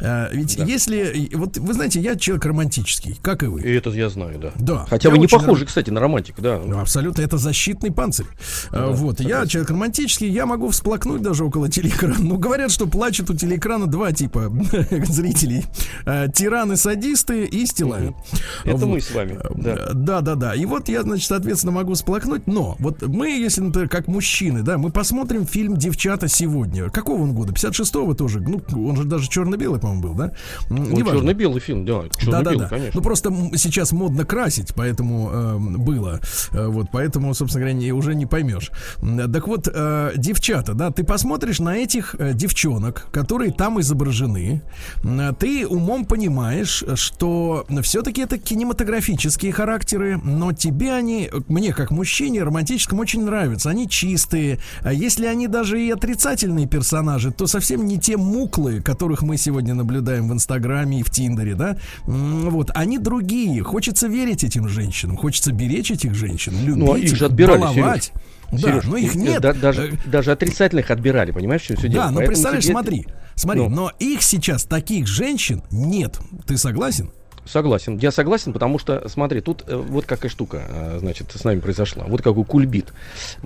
[0.00, 0.64] А, ведь да.
[0.64, 3.62] если, вот вы знаете, я человек романтический, как и вы.
[3.62, 4.52] И это я знаю, да.
[4.56, 4.86] Да.
[4.88, 5.66] Хотя вы не похожи, ром...
[5.66, 6.60] кстати, на романтика, да.
[6.64, 8.26] Ну, абсолютно, это защитный панцирь.
[8.70, 9.40] А, да, вот, согласен.
[9.40, 12.16] я человек романтический, я могу всплакнуть даже около телеэкрана.
[12.18, 14.52] Ну, говорят, что плачут у телеэкрана два типа
[15.06, 15.64] зрителей.
[16.04, 18.14] А, тираны-садисты и стилави.
[18.64, 18.86] Это вот.
[18.86, 19.92] мы с вами, да.
[19.92, 20.54] Да, да, да.
[20.54, 24.78] И вот я, значит, соответственно, могу всплакнуть, но вот мы, если, например, как мужчины, да,
[24.78, 26.90] мы посмотрим фильм «Девчата сегодня».
[26.90, 27.52] Какого он года?
[27.52, 28.40] 56-го тоже?
[28.40, 30.32] Ну, он же даже черно-белый, по-моему, был, да?
[30.68, 32.02] Ну, черно-белый фильм, да.
[32.26, 32.68] Да, да, да.
[32.68, 32.92] конечно.
[32.94, 36.20] Ну, просто сейчас модно красить, поэтому э, было.
[36.52, 38.70] Э, вот, поэтому, собственно говоря, не, уже не поймешь.
[39.00, 44.62] Так вот, э, девчата, да, ты посмотришь на этих э, девчонок, которые там изображены,
[45.04, 52.42] э, ты умом понимаешь, что все-таки это кинематографические характеры, но тебе они, мне как мужчине,
[52.42, 53.70] романтическому очень нравятся.
[53.70, 54.58] Они чистые.
[54.82, 59.74] А если они даже и отрицательные персонажи, то совсем не те муклы, которых мы сегодня
[59.76, 63.62] наблюдаем в Инстаграме и в Тиндере, да, вот, они другие.
[63.62, 68.12] Хочется верить этим женщинам, хочется беречь этих женщин, любить ну, а их, же отбирали, баловать.
[68.52, 69.42] Да, Сереж, но их нет.
[69.42, 72.74] Да, даже, э, даже отрицательных отбирали, понимаешь, что все Да, но представляешь, тебе...
[72.74, 73.68] смотри, смотри, ну.
[73.68, 76.18] но их сейчас таких женщин нет.
[76.46, 77.10] Ты согласен?
[77.46, 77.96] Согласен.
[77.98, 82.04] Я согласен, потому что, смотри, тут э, вот какая штука, э, значит, с нами произошла.
[82.06, 82.92] Вот какой кульбит.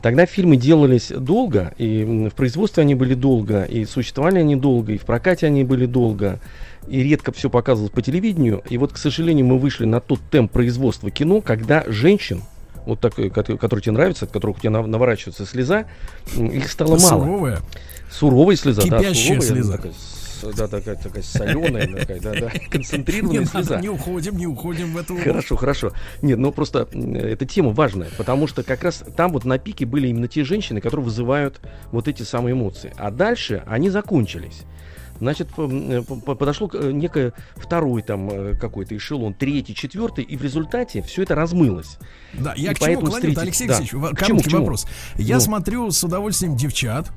[0.01, 4.99] Тогда фильмы делались долго, и в производстве они были долго, и существовали они долго, и
[4.99, 6.41] в прокате они были долго,
[6.89, 8.63] и редко все показывалось по телевидению.
[8.71, 12.43] И вот, к сожалению, мы вышли на тот темп производства кино, когда женщин,
[12.87, 15.85] вот такой, который тебе нравится, от которых у тебя наворачивается слеза,
[16.35, 17.25] их стало мало.
[17.25, 17.59] Суровая.
[18.11, 19.81] Суровая слеза, Кипящая да, суровая, слеза
[20.57, 23.81] да, такая, такая соленая, такая, да, да, концентрированная Нет, слеза.
[23.81, 25.93] не уходим, не уходим в эту Хорошо, хорошо.
[26.23, 30.09] Нет, ну просто эта тема важная, потому что как раз там вот на пике были
[30.09, 31.61] именно те женщины, которые вызывают
[31.93, 32.93] вот эти самые эмоции.
[32.97, 34.65] А дальше они закончились.
[35.21, 41.03] Значит, э, подошло э, некое второй там э, какой-то эшелон, третий, четвертый, и в результате
[41.03, 41.99] все это размылось.
[42.33, 43.39] Да, я и к чему клоню, встретить...
[43.39, 43.77] Алексей да.
[43.77, 44.59] Алексеевич, короткий чему, чему?
[44.61, 44.87] вопрос.
[45.17, 45.41] Я ну.
[45.43, 47.11] смотрю с удовольствием девчат,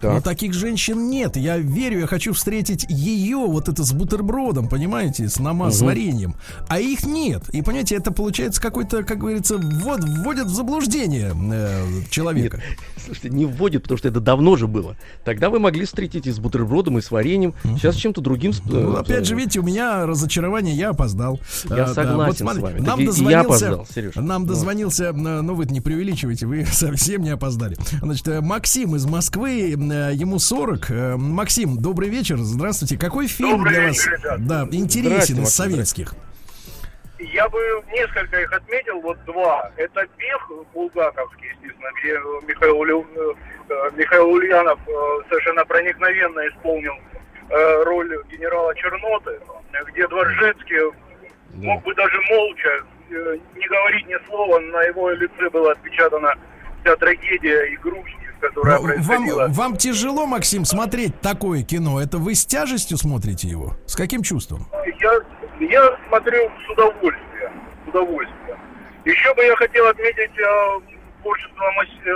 [0.00, 0.12] так.
[0.12, 1.36] Но таких женщин нет.
[1.36, 5.78] Я верю, я хочу встретить ее, вот это с бутербродом, понимаете, с намаз, угу.
[5.78, 6.34] с вареньем.
[6.68, 7.48] А их нет.
[7.50, 12.58] И понимаете, это получается какой-то, как говорится, ввод, вводят в заблуждение э, человека.
[12.58, 12.78] Нет.
[13.04, 14.96] Слушайте, не вводит, потому что это давно же было.
[15.24, 17.54] Тогда вы могли встретить и с бутербродом, и с вареньем.
[17.64, 17.78] Угу.
[17.78, 18.52] Сейчас чем-то другим.
[18.66, 21.40] Ну, опять же, видите, у меня разочарование, я опоздал.
[21.64, 22.26] Я а, согласен да.
[22.26, 22.80] вот, смотри, с вами.
[22.80, 23.86] Нам так дозвонился, я опоздал.
[24.16, 24.48] Нам ну.
[24.48, 27.76] дозвонился, ну вы не преувеличиваете, вы совсем не опоздали.
[28.02, 30.90] Значит, э, Максим из Москвы, Э, ему 40.
[30.90, 32.36] Э, Максим, добрый вечер.
[32.38, 32.98] Здравствуйте.
[32.98, 34.46] Какой фильм добрый для вечер, вас ребят.
[34.46, 36.14] да, интересен из советских?
[37.18, 37.58] Я бы
[37.92, 39.70] несколько их отметил, вот два.
[39.76, 44.78] Это Бех булгаковский, естественно, где Михаил, э, Михаил Ульянов
[45.28, 46.94] совершенно проникновенно исполнил
[47.84, 49.38] роль генерала Черноты,
[49.92, 50.92] где Дворжецкий
[51.54, 56.34] мог бы даже молча не говорить ни слова, на его лице была отпечатана
[56.86, 62.00] вся трагедия и грусть которая Но Вам, вам тяжело, Максим, смотреть такое кино?
[62.00, 63.72] Это вы с тяжестью смотрите его?
[63.86, 64.66] С каким чувством?
[65.00, 65.18] Я,
[65.58, 67.52] я смотрю с удовольствием.
[67.84, 68.58] С удовольствием.
[69.04, 70.80] Еще бы я хотел отметить э,
[71.22, 71.64] творчество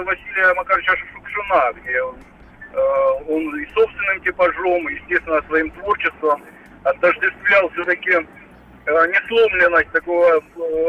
[0.04, 2.78] Василия Макаровича Шукшина, где э,
[3.26, 6.42] он и собственным типажом, и, естественно, своим творчеством
[6.85, 8.26] отождествлял все-таки
[8.87, 10.40] Э, несломленность такого э,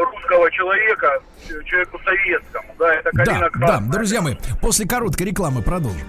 [0.02, 1.22] русского человека
[1.64, 2.51] человеку советскому.
[2.82, 6.08] Да, это Карина да, да, друзья мои, после короткой рекламы продолжим.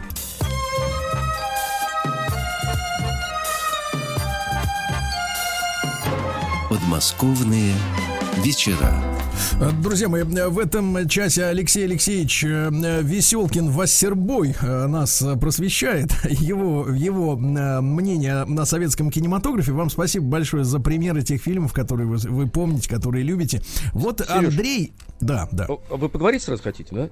[6.71, 7.75] Подмосковные
[8.37, 8.91] вечера.
[9.81, 12.69] Друзья мои, в этом часе Алексей Алексеевич э,
[13.01, 16.11] Веселкин Вассербой э, нас просвещает.
[16.29, 19.71] Его, его э, мнение на советском кинематографе.
[19.71, 23.61] Вам спасибо большое за примеры тех фильмов, которые вы, вы помните, которые любите.
[23.93, 24.93] Вот Сереж, Андрей...
[25.21, 25.67] Да, да.
[25.89, 27.09] Вы поговорить сразу хотите, да?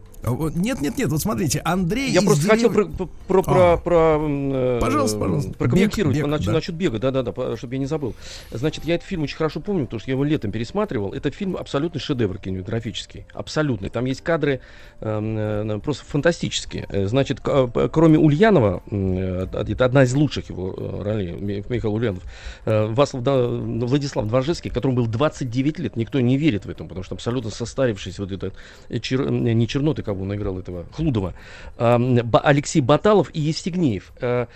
[0.55, 1.09] Нет, нет, нет.
[1.09, 2.11] Вот смотрите, Андрей.
[2.11, 2.73] Я просто дерев...
[2.73, 3.77] хотел про, про, про, а.
[3.77, 5.51] про пожалуйста, пожалуйста.
[5.53, 6.53] прокомментировать бег, бег, насчет, да.
[6.53, 8.13] насчет бега, да, да, да, чтобы я не забыл.
[8.51, 11.13] Значит, я этот фильм очень хорошо помню, потому что я его летом пересматривал.
[11.13, 13.89] Это фильм абсолютно шедевр кинематографический, абсолютный.
[13.89, 14.61] Там есть кадры
[14.99, 16.85] э, э просто фантастические.
[16.89, 22.23] Э, значит, э, кроме Ульянова, э, это одна из лучших его ролей, Михаил Ульянов,
[22.65, 27.03] э, Васлав, да, Владислав Дворжецкий, которому был 29 лет, никто не верит в этом, потому
[27.03, 28.53] что абсолютно состарившийся вот этот,
[29.01, 31.33] чер, не Черноты, кого он играл этого, Хлудова,
[31.77, 34.11] э, Алексей Баталов и Евстигнеев.
[34.21, 34.47] Э,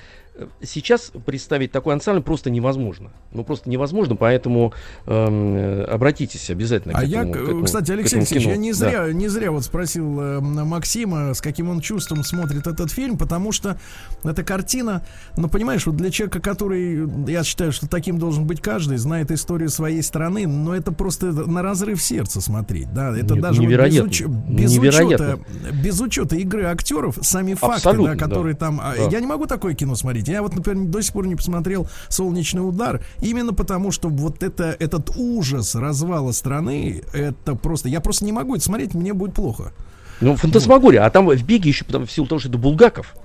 [0.61, 3.11] сейчас представить такой ансамбль просто невозможно.
[3.31, 4.73] Ну, просто невозможно, поэтому
[5.05, 7.21] эм, обратитесь обязательно а к этому.
[7.21, 9.13] А я, к этому, кстати, Алексей Алексеевич, я не зря, да.
[9.13, 13.77] не зря вот спросил э, Максима, с каким он чувством смотрит этот фильм, потому что
[14.23, 15.05] эта картина,
[15.37, 19.69] ну, понимаешь, вот для человека, который, я считаю, что таким должен быть каждый, знает историю
[19.69, 24.09] своей страны, но это просто на разрыв сердца смотреть, да, это не, даже невероятно, вот
[24.09, 25.35] без, уч- без невероятно.
[25.35, 25.39] учета,
[25.73, 28.59] без учета игры актеров, сами факты, да, которые да.
[28.59, 29.09] там, а, Да.
[29.09, 32.67] я не могу такое кино смотреть, я вот, например, до сих пор не посмотрел «Солнечный
[32.67, 38.31] удар», именно потому, что вот это, этот ужас развала страны, это просто, я просто не
[38.31, 39.73] могу это смотреть, мне будет плохо.
[40.21, 41.05] Ну, фантасмагория.
[41.05, 43.15] А там в Беге еще, потому, в силу того, что это Булгаков.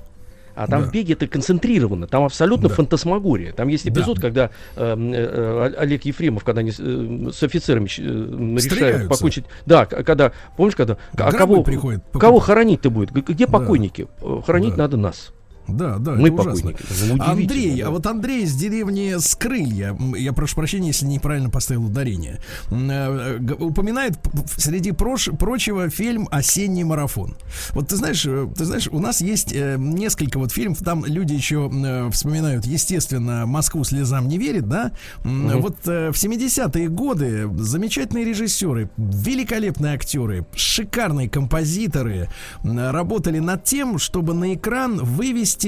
[0.56, 0.88] А там Да.
[0.88, 2.74] в Беге это концентрировано, там абсолютно Да.
[2.74, 3.52] фантасмагория.
[3.52, 4.22] Там есть эпизод, Да.
[4.22, 9.44] когда э, э, Олег Ефремов, когда они с, э, с офицерами э, решают покончить.
[9.64, 12.00] Да, когда, помнишь, когда, а кого, покупать.
[12.12, 13.12] кого хоронить-то будет?
[13.12, 13.52] Где Да.
[13.52, 14.08] покойники?
[14.20, 14.82] Э, Хоронить Да.
[14.82, 15.32] надо нас.
[15.76, 16.84] Да, да, Мы это покойники.
[17.20, 17.88] Андрей, да.
[17.88, 22.38] а вот Андрей из деревни Скрылья, я прошу прощения, если неправильно поставил ударение,
[22.70, 24.18] э, упоминает
[24.56, 27.36] среди прош- прочего фильм «Осенний марафон».
[27.72, 31.32] Вот ты знаешь, э, ты знаешь, у нас есть э, несколько вот фильмов, там люди
[31.34, 31.70] еще
[32.12, 34.92] вспоминают, естественно, «Москву слезам не верит», да?
[35.24, 35.60] Мгм.
[35.60, 42.28] Вот в 70-е годы замечательные режиссеры, великолепные актеры, шикарные композиторы
[42.62, 45.59] работали над тем, чтобы на экран вывести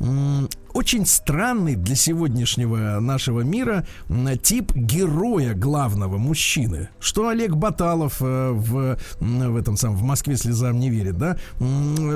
[0.00, 3.86] м, очень странный для сегодняшнего нашего мира
[4.42, 6.88] тип героя главного мужчины.
[6.98, 11.36] Что Олег Баталов э, в, в этом самом в Москве слезам не верит, да?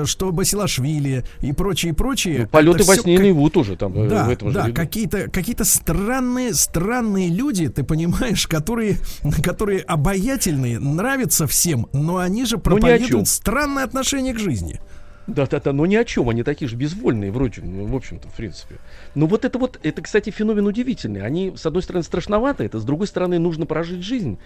[0.05, 2.39] Что Басилашвили и прочие, прочие.
[2.41, 5.63] Ну, полеты во сне наяву тоже там э, да, в этом же да, какие-то какие-то
[5.63, 8.97] странные странные люди, ты понимаешь, которые
[9.41, 14.81] которые обаятельные, нравятся всем, но они же Ну, проповедуют странное отношение к жизни.
[15.29, 18.27] Да, да, да, но ни о чем, они такие же безвольные, вроде, ну, в общем-то,
[18.27, 18.75] в принципе.
[19.15, 21.21] Но вот это вот, это, кстати, феномен удивительный.
[21.21, 24.37] Они, с одной стороны, страшновато, это, с другой стороны, нужно прожить жизнь,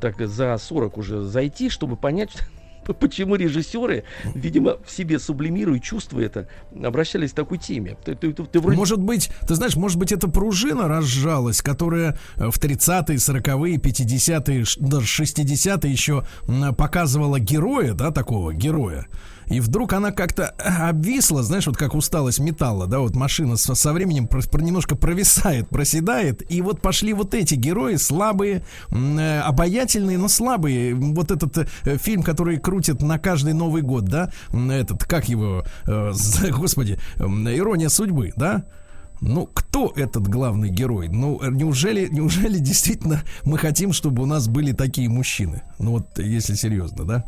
[0.00, 2.30] так за 40 уже зайти, чтобы понять,
[2.98, 6.48] почему режиссеры, видимо, в себе сублимируя, чувствуя это,
[6.82, 7.96] обращались к такой теме.
[8.04, 12.18] Ты, ты- ты- ты вроде Может быть, ты знаешь, может быть, это пружина разжалась, которая
[12.36, 16.24] э, в 30-е, 40-е, 50-е, ш- даже 60-е еще
[16.76, 19.06] показывала героя, да, такого героя.
[19.50, 23.74] И вдруг она как-то э, обвисла, знаешь, вот как усталость металла, да, вот машина со,
[23.74, 29.40] со временем про- про- немножко провисает, проседает, и вот пошли вот эти герои, слабые, э,
[29.40, 30.94] обаятельные, но слабые.
[30.94, 31.66] Вот этот э,
[31.98, 36.12] фильм, который крутят на каждый Новый год, да, этот, как его, э,
[36.56, 38.64] господи, м, ирония судьбы, да,
[39.20, 41.08] ну, кто этот главный герой?
[41.08, 45.62] Ну, неужели, неужели действительно мы хотим, чтобы у нас были такие мужчины?
[45.78, 47.24] Ну, вот, если серьезно, да?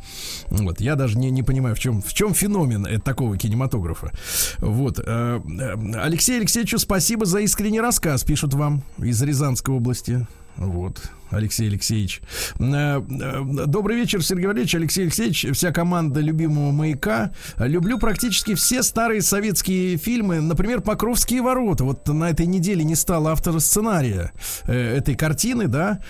[0.49, 4.13] Вот, я даже не, не понимаю, в чем, в чем феномен э, такого кинематографа.
[4.59, 4.99] Вот.
[4.99, 10.27] э, э, Алексей Алексеевичу спасибо за искренний рассказ, пишут вам из Рязанской области.
[10.57, 12.21] Вот, Алексей Алексеевич.
[12.59, 17.33] Э, э, Добрый вечер, Сергей Валерьевич, Алексей Алексеевич, вся команда любимого маяка.
[17.59, 21.85] Люблю практически все старые советские фильмы, например, «Покровские ворота».
[21.85, 24.33] Вот на этой неделе не стало автора сценария
[24.65, 26.01] э, этой картины, да.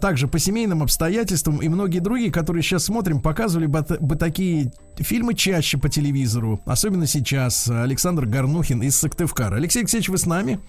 [0.00, 5.78] Также по семейным обстоятельствам и многие другие, которые сейчас смотрим, показывали бы такие фильмы чаще
[5.78, 6.60] по телевизору.
[6.66, 7.68] Особенно сейчас.
[7.68, 9.56] Александр Горнухин из Сыктывкара.
[9.56, 10.60] Алексей Алексеевич, вы с нами?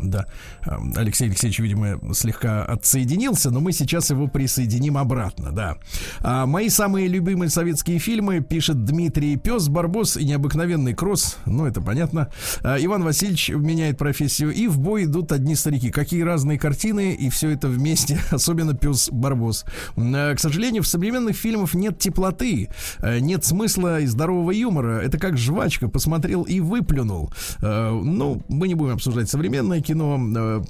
[0.00, 0.26] Да.
[0.62, 5.76] А, Алексей Алексеевич, видимо, слегка отсоединился, но мы сейчас его присоединим обратно, да.
[6.20, 11.38] А, мои самые любимые советские фильмы, пишет Дмитрий Пес, Барбос и необыкновенный кросс.
[11.46, 12.30] Ну, это понятно.
[12.62, 14.52] А, Иван Васильевич меняет профессию.
[14.52, 15.90] И в бой идут одни старики.
[15.90, 19.64] Какие разные картины, и все это вместе, особенно Пес Барбос.
[19.96, 25.00] А, к сожалению, в современных фильмах нет теплоты, а, нет смысла и здорового юмора.
[25.00, 25.88] Это как жвачка.
[25.88, 27.32] Посмотрел и выплюнул.
[27.62, 30.18] А, ну, мы не будем обсуждать современное кино.
[30.36, 30.62] Э,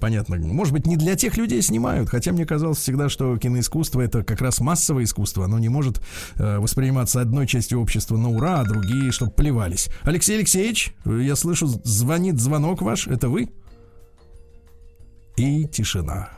[0.00, 0.36] Понятно.
[0.36, 2.08] Может быть, не для тех людей снимают.
[2.08, 5.44] Хотя мне казалось всегда, что киноискусство это как раз массовое искусство.
[5.44, 6.00] Оно не может
[6.36, 9.88] э, восприниматься одной частью общества на ура, а другие, чтобы плевались.
[10.02, 13.06] Алексей Алексеевич, я слышу, звонит звонок ваш.
[13.06, 13.50] Это вы?
[15.36, 16.30] И тишина.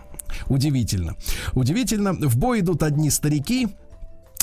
[0.49, 1.17] Удивительно.
[1.53, 2.13] Удивительно.
[2.13, 3.69] В бой идут одни старики.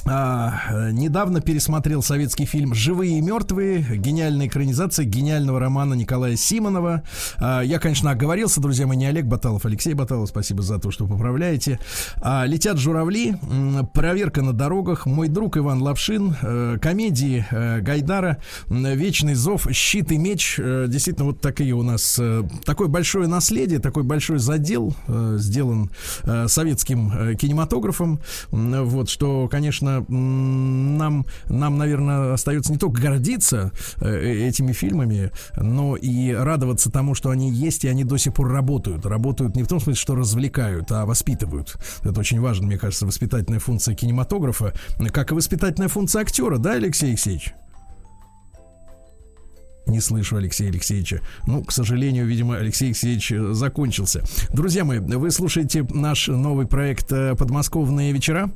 [0.05, 7.03] А, недавно пересмотрел советский фильм «Живые и мертвые», гениальная экранизация гениального романа Николая Симонова.
[7.37, 11.07] А, я, конечно, оговорился, друзья мои, не Олег Баталов, Алексей Баталов, спасибо за то, что
[11.07, 11.79] поправляете.
[12.21, 13.35] А, «Летят журавли»,
[13.93, 20.17] «Проверка на дорогах», «Мой друг Иван Лапшин», э, комедии э, Гайдара, «Вечный зов», «Щит и
[20.17, 20.55] меч».
[20.59, 22.19] Э, Действительно, вот такие у нас,
[22.65, 25.89] такое большое наследие, такой большой задел сделан
[26.47, 28.19] советским кинематографом.
[28.51, 35.95] Вот, что, конечно, конечно, нам, нам, наверное, остается не только гордиться э, этими фильмами, но
[35.95, 39.05] и радоваться тому, что они есть, и они до сих пор работают.
[39.05, 41.75] Работают не в том смысле, что развлекают, а воспитывают.
[42.03, 44.73] Это очень важно, мне кажется, воспитательная функция кинематографа,
[45.11, 47.53] как и воспитательная функция актера, да, Алексей Алексеевич?
[49.85, 51.21] Не слышу Алексея Алексеевича.
[51.45, 54.23] Ну, к сожалению, видимо, Алексей Алексеевич э, закончился.
[54.51, 58.49] Друзья мои, вы слушаете наш новый проект э, «Подмосковные вечера».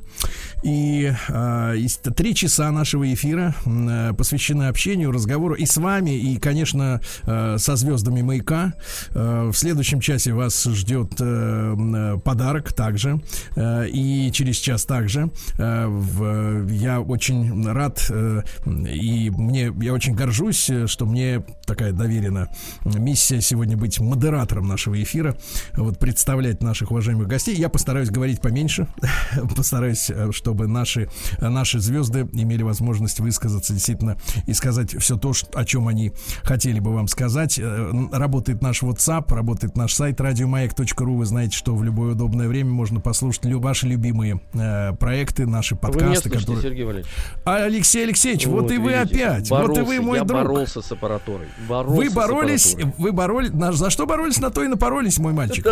[0.62, 1.74] И э,
[2.16, 7.76] три часа нашего эфира э, посвящены общению, разговору и с вами, и, конечно, э, со
[7.76, 8.72] звездами «Маяка».
[9.10, 13.20] Э, в следующем часе вас ждет э, подарок также.
[13.54, 15.30] Э, и через час также.
[15.58, 21.92] Э, в, я очень рад э, и мне я очень горжусь, что мне мне такая
[21.92, 22.48] доверена
[22.84, 25.36] миссия сегодня быть модератором нашего эфира,
[25.74, 27.56] вот представлять наших уважаемых гостей.
[27.56, 28.86] Я постараюсь говорить поменьше,
[29.56, 31.08] постараюсь, э, чтобы наши,
[31.40, 34.16] наши звезды имели возможность высказаться действительно
[34.46, 36.12] и сказать все то, о чем они
[36.42, 37.58] хотели бы вам сказать.
[37.58, 41.16] Э, работает наш WhatsApp, работает наш сайт радиомаяк.ру.
[41.16, 45.98] Вы знаете, что в любое удобное время можно послушать ваши любимые э, проекты, наши подкасты.
[45.98, 46.62] Вы меня слышите, которые...
[46.62, 47.12] Сергей Валерьевич?
[47.44, 49.50] А, Алексей Алексеевич, вот, вот и вы видите, опять.
[49.50, 50.42] Боролся, вот и вы мой я друг.
[50.42, 51.48] боролся с аппаратурой.
[51.68, 55.66] Боролся вы боролись, вы боролись, за что боролись, на то и напоролись, мой мальчик.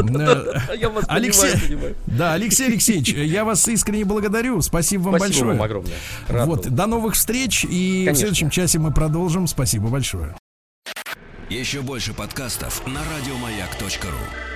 [1.08, 5.52] Алексей, да, Алексей Алексеевич, я вас искренне благодарю, спасибо вам большое.
[5.52, 5.96] Вам огромное.
[6.28, 9.46] Вот, до новых встреч и в следующем часе мы продолжим.
[9.46, 10.36] Спасибо большое.
[11.48, 14.55] Еще больше подкастов на радиомаяк.ру.